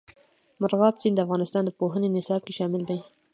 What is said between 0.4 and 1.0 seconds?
مورغاب